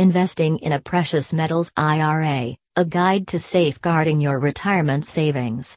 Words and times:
Investing 0.00 0.58
in 0.58 0.70
a 0.70 0.80
Precious 0.80 1.32
Metals 1.32 1.72
IRA, 1.76 2.54
a 2.76 2.84
guide 2.84 3.26
to 3.26 3.38
safeguarding 3.40 4.20
your 4.20 4.38
retirement 4.38 5.04
savings. 5.04 5.76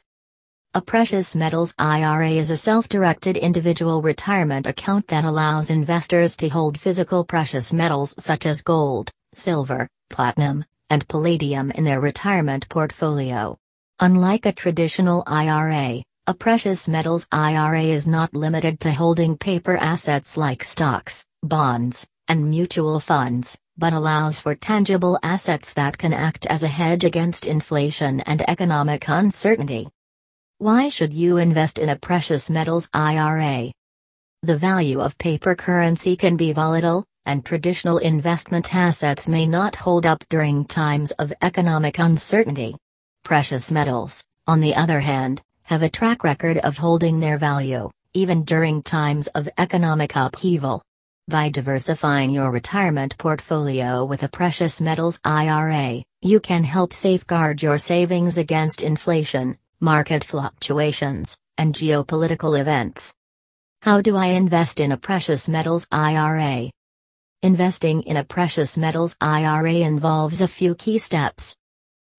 A 0.74 0.80
Precious 0.80 1.34
Metals 1.34 1.74
IRA 1.76 2.30
is 2.30 2.52
a 2.52 2.56
self 2.56 2.88
directed 2.88 3.36
individual 3.36 4.00
retirement 4.00 4.68
account 4.68 5.08
that 5.08 5.24
allows 5.24 5.70
investors 5.70 6.36
to 6.36 6.48
hold 6.48 6.78
physical 6.78 7.24
precious 7.24 7.72
metals 7.72 8.14
such 8.16 8.46
as 8.46 8.62
gold, 8.62 9.10
silver, 9.34 9.88
platinum, 10.08 10.64
and 10.88 11.08
palladium 11.08 11.72
in 11.72 11.82
their 11.82 12.00
retirement 12.00 12.68
portfolio. 12.68 13.58
Unlike 13.98 14.46
a 14.46 14.52
traditional 14.52 15.24
IRA, 15.26 16.00
a 16.28 16.34
precious 16.34 16.86
metals 16.86 17.26
IRA 17.32 17.82
is 17.82 18.06
not 18.06 18.32
limited 18.34 18.78
to 18.82 18.92
holding 18.92 19.36
paper 19.36 19.76
assets 19.76 20.36
like 20.36 20.62
stocks, 20.62 21.24
bonds, 21.42 22.06
and 22.28 22.48
mutual 22.48 23.00
funds 23.00 23.58
but 23.76 23.92
allows 23.92 24.40
for 24.40 24.54
tangible 24.54 25.18
assets 25.22 25.74
that 25.74 25.96
can 25.98 26.12
act 26.12 26.46
as 26.46 26.62
a 26.62 26.68
hedge 26.68 27.04
against 27.04 27.46
inflation 27.46 28.20
and 28.20 28.48
economic 28.48 29.08
uncertainty. 29.08 29.88
Why 30.58 30.88
should 30.88 31.12
you 31.12 31.38
invest 31.38 31.78
in 31.78 31.88
a 31.88 31.96
precious 31.96 32.48
metals 32.50 32.88
IRA? 32.92 33.72
The 34.42 34.56
value 34.56 35.00
of 35.00 35.18
paper 35.18 35.54
currency 35.54 36.16
can 36.16 36.36
be 36.36 36.52
volatile, 36.52 37.04
and 37.26 37.44
traditional 37.44 37.98
investment 37.98 38.74
assets 38.74 39.28
may 39.28 39.46
not 39.46 39.76
hold 39.76 40.06
up 40.06 40.24
during 40.28 40.64
times 40.64 41.12
of 41.12 41.32
economic 41.42 41.98
uncertainty. 41.98 42.76
Precious 43.24 43.70
metals, 43.70 44.24
on 44.46 44.60
the 44.60 44.74
other 44.74 45.00
hand, 45.00 45.40
have 45.62 45.82
a 45.82 45.88
track 45.88 46.24
record 46.24 46.58
of 46.58 46.76
holding 46.76 47.20
their 47.20 47.38
value, 47.38 47.88
even 48.14 48.44
during 48.44 48.82
times 48.82 49.28
of 49.28 49.48
economic 49.58 50.16
upheaval. 50.16 50.82
By 51.32 51.48
diversifying 51.48 52.28
your 52.28 52.50
retirement 52.50 53.16
portfolio 53.16 54.04
with 54.04 54.22
a 54.22 54.28
precious 54.28 54.82
metals 54.82 55.18
IRA, 55.24 56.02
you 56.20 56.40
can 56.40 56.62
help 56.62 56.92
safeguard 56.92 57.62
your 57.62 57.78
savings 57.78 58.36
against 58.36 58.82
inflation, 58.82 59.56
market 59.80 60.24
fluctuations, 60.24 61.38
and 61.56 61.74
geopolitical 61.74 62.60
events. 62.60 63.14
How 63.80 64.02
do 64.02 64.14
I 64.14 64.26
invest 64.26 64.78
in 64.78 64.92
a 64.92 64.98
precious 64.98 65.48
metals 65.48 65.86
IRA? 65.90 66.70
Investing 67.42 68.02
in 68.02 68.18
a 68.18 68.24
precious 68.24 68.76
metals 68.76 69.16
IRA 69.18 69.76
involves 69.76 70.42
a 70.42 70.46
few 70.46 70.74
key 70.74 70.98
steps. 70.98 71.56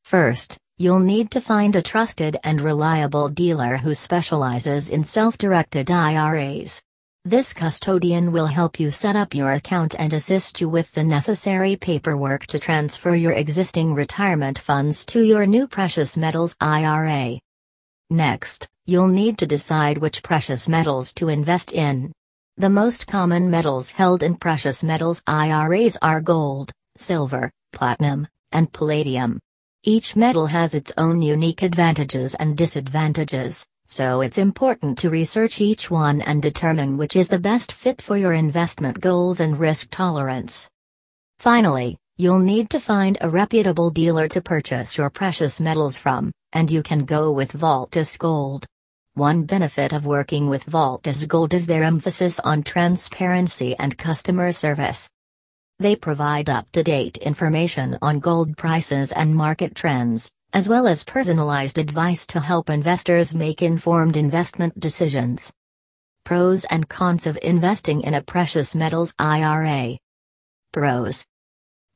First, 0.03 0.57
you'll 0.79 0.97
need 1.13 1.29
to 1.29 1.39
find 1.39 1.75
a 1.75 1.83
trusted 1.83 2.37
and 2.43 2.59
reliable 2.59 3.29
dealer 3.29 3.77
who 3.77 3.93
specializes 3.93 4.89
in 4.89 5.03
self 5.03 5.37
directed 5.37 5.91
IRAs. 5.91 6.81
This 7.25 7.53
custodian 7.53 8.33
will 8.33 8.47
help 8.47 8.81
you 8.81 8.91
set 8.91 9.15
up 9.15 9.33
your 9.33 9.53
account 9.53 9.95
and 9.97 10.11
assist 10.11 10.59
you 10.59 10.67
with 10.67 10.91
the 10.91 11.05
necessary 11.05 11.77
paperwork 11.77 12.45
to 12.47 12.59
transfer 12.59 13.15
your 13.15 13.31
existing 13.31 13.93
retirement 13.93 14.59
funds 14.59 15.05
to 15.05 15.21
your 15.21 15.45
new 15.45 15.65
precious 15.65 16.17
metals 16.17 16.57
IRA. 16.59 17.39
Next, 18.09 18.67
you'll 18.85 19.07
need 19.07 19.37
to 19.37 19.47
decide 19.47 19.99
which 19.99 20.21
precious 20.21 20.67
metals 20.67 21.13
to 21.13 21.29
invest 21.29 21.71
in. 21.71 22.11
The 22.57 22.69
most 22.69 23.07
common 23.07 23.49
metals 23.49 23.91
held 23.91 24.21
in 24.21 24.35
precious 24.35 24.83
metals 24.83 25.23
IRAs 25.25 25.97
are 26.01 26.19
gold, 26.19 26.73
silver, 26.97 27.49
platinum, 27.71 28.27
and 28.51 28.69
palladium. 28.73 29.39
Each 29.81 30.17
metal 30.17 30.47
has 30.47 30.75
its 30.75 30.91
own 30.97 31.21
unique 31.21 31.61
advantages 31.61 32.35
and 32.35 32.57
disadvantages 32.57 33.65
so 33.85 34.21
it's 34.21 34.37
important 34.37 34.97
to 34.97 35.09
research 35.09 35.61
each 35.61 35.91
one 35.91 36.21
and 36.21 36.41
determine 36.41 36.97
which 36.97 37.15
is 37.15 37.27
the 37.27 37.39
best 37.39 37.71
fit 37.71 38.01
for 38.01 38.17
your 38.17 38.33
investment 38.33 38.99
goals 38.99 39.39
and 39.39 39.59
risk 39.59 39.89
tolerance. 39.91 40.69
Finally, 41.39 41.97
you'll 42.17 42.39
need 42.39 42.69
to 42.69 42.79
find 42.79 43.17
a 43.21 43.29
reputable 43.29 43.89
dealer 43.89 44.27
to 44.27 44.41
purchase 44.41 44.97
your 44.97 45.09
precious 45.09 45.59
metals 45.59 45.97
from, 45.97 46.31
and 46.53 46.71
you 46.71 46.81
can 46.81 47.05
go 47.05 47.31
with 47.31 47.53
Voltus 47.53 48.17
Gold. 48.17 48.65
One 49.15 49.43
benefit 49.43 49.93
of 49.93 50.07
working 50.07 50.49
with 50.49 50.65
Voltus 50.65 51.27
Gold 51.27 51.53
is 51.53 51.67
their 51.67 51.83
emphasis 51.83 52.39
on 52.39 52.63
transparency 52.63 53.75
and 53.77 53.95
customer 53.95 54.51
service. 54.51 55.11
They 55.83 55.97
provide 55.97 56.49
up 56.49 56.71
to 56.71 56.81
date 56.81 57.17
information 57.17 57.97
on 58.01 58.21
gold 58.21 58.55
prices 58.55 59.11
and 59.11 59.35
market 59.35 59.75
trends, 59.75 60.31
as 60.53 60.69
well 60.69 60.87
as 60.87 61.03
personalized 61.03 61.77
advice 61.77 62.25
to 62.27 62.39
help 62.39 62.69
investors 62.69 63.35
make 63.35 63.61
informed 63.61 64.15
investment 64.15 64.79
decisions. 64.79 65.51
Pros 66.23 66.63
and 66.71 66.87
cons 66.87 67.27
of 67.27 67.37
investing 67.43 67.99
in 68.03 68.13
a 68.13 68.21
precious 68.21 68.73
metals 68.75 69.13
IRA. 69.19 69.97
Pros 70.71 71.25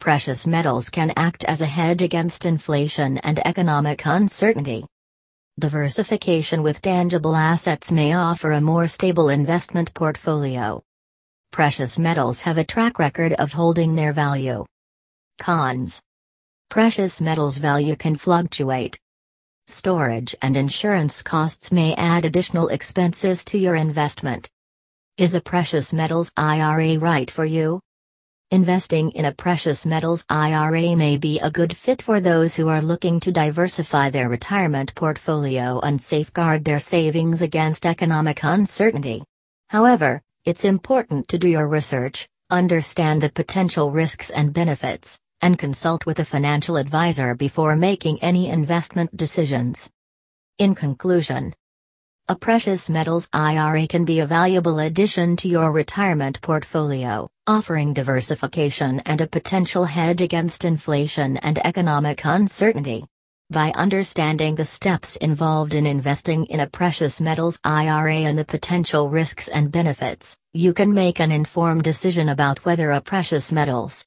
Precious 0.01 0.45
metals 0.45 0.89
can 0.89 1.13
act 1.15 1.45
as 1.45 1.61
a 1.61 1.65
hedge 1.65 2.01
against 2.01 2.43
inflation 2.43 3.19
and 3.19 3.39
economic 3.47 4.05
uncertainty. 4.05 4.85
Diversification 5.61 6.61
with 6.61 6.81
tangible 6.81 7.37
assets 7.37 7.89
may 7.89 8.11
offer 8.11 8.51
a 8.51 8.59
more 8.59 8.89
stable 8.89 9.29
investment 9.29 9.93
portfolio. 9.93 10.83
Precious 11.51 11.97
metals 11.97 12.41
have 12.41 12.57
a 12.57 12.63
track 12.63 12.99
record 12.99 13.33
of 13.33 13.53
holding 13.53 13.95
their 13.95 14.13
value. 14.13 14.65
Cons 15.39 16.01
Precious 16.69 17.21
metals 17.21 17.57
value 17.57 17.95
can 17.95 18.15
fluctuate. 18.15 18.99
Storage 19.65 20.35
and 20.41 20.55
insurance 20.55 21.23
costs 21.23 21.71
may 21.71 21.93
add 21.95 22.25
additional 22.25 22.67
expenses 22.67 23.43
to 23.45 23.57
your 23.57 23.75
investment. 23.75 24.49
Is 25.17 25.33
a 25.35 25.41
precious 25.41 25.93
metals 25.93 26.31
IRA 26.37 26.99
right 26.99 27.29
for 27.29 27.45
you? 27.45 27.79
Investing 28.51 29.11
in 29.11 29.25
a 29.25 29.33
precious 29.33 29.85
metals 29.85 30.23
IRA 30.29 30.95
may 30.95 31.17
be 31.17 31.39
a 31.39 31.51
good 31.51 31.75
fit 31.75 32.01
for 32.01 32.21
those 32.21 32.55
who 32.55 32.69
are 32.69 32.81
looking 32.81 33.19
to 33.19 33.31
diversify 33.31 34.09
their 34.09 34.29
retirement 34.29 34.95
portfolio 34.95 35.79
and 35.81 36.01
safeguard 36.01 36.63
their 36.63 36.79
savings 36.79 37.41
against 37.41 37.85
economic 37.85 38.39
uncertainty. 38.43 39.23
However, 39.69 40.21
it's 40.47 40.63
important 40.63 41.27
to 41.27 41.37
do 41.37 41.49
your 41.49 41.67
research, 41.67 42.25
understand 42.49 43.21
the 43.21 43.29
potential 43.29 43.91
risks 43.91 44.29
and 44.29 44.53
benefits, 44.53 45.19
and 45.41 45.59
consult 45.59 46.05
with 46.05 46.19
a 46.19 46.25
financial 46.25 46.77
advisor 46.77 47.35
before 47.35 47.75
making 47.75 48.17
any 48.23 48.47
investment 48.47 49.17
decisions. 49.17 49.89
In 50.57 50.73
conclusion, 50.73 51.53
a 52.29 52.35
precious 52.37 52.89
metals 52.89 53.27
IRA 53.33 53.87
can 53.87 54.05
be 54.05 54.21
a 54.21 54.25
valuable 54.25 54.79
addition 54.79 55.35
to 55.35 55.49
your 55.49 55.73
retirement 55.73 56.39
portfolio, 56.39 57.29
offering 57.45 57.93
diversification 57.93 59.01
and 59.01 59.19
a 59.19 59.27
potential 59.27 59.83
hedge 59.83 60.21
against 60.21 60.63
inflation 60.63 61.35
and 61.35 61.59
economic 61.65 62.21
uncertainty. 62.23 63.03
By 63.49 63.71
understanding 63.77 64.55
the 64.55 64.65
steps 64.65 65.15
involved 65.15 65.73
in 65.73 65.85
investing 65.85 66.47
in 66.47 66.59
a 66.59 66.67
precious 66.67 67.21
metals 67.21 67.61
IRA 67.63 68.27
and 68.27 68.37
the 68.37 68.43
potential 68.43 69.09
risks 69.09 69.47
and 69.47 69.71
benefits, 69.71 70.37
you 70.51 70.73
can 70.73 70.93
make 70.93 71.21
an 71.21 71.31
informed 71.31 71.83
decision 71.83 72.27
about 72.27 72.65
whether 72.65 72.91
a 72.91 72.99
precious 72.99 73.53
metals 73.53 73.95